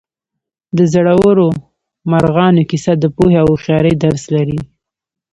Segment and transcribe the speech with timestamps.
[0.77, 1.47] د زړورو
[2.11, 4.59] مارغانو کیسه د پوهې او هوښیارۍ درس لري.